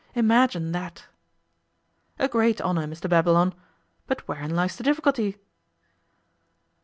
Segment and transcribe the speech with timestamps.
[0.15, 1.05] Imagine that!'
[2.17, 3.53] 'A great honour, Mr Babylon.
[4.07, 5.37] But wherein lies the difficulty?